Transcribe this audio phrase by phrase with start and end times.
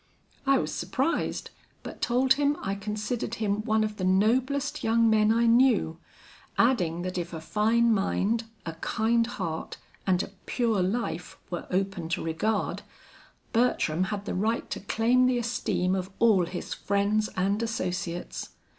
[0.47, 1.51] I was surprised,
[1.83, 5.99] but told him I considered him one of the noblest young men I knew,
[6.57, 9.77] adding that if a fine mind, a kind heart,
[10.07, 12.81] and a pure life were open to regard,
[13.53, 18.49] Bertram had the right to claim the esteem of all his friends and associates.